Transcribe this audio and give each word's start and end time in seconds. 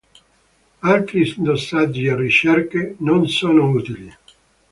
Altri 0.93 1.31
dosaggi 1.45 2.05
e 2.07 2.15
ricerche 2.15 2.95
non 3.01 3.27
sono 3.27 3.69
utili. 3.69 4.11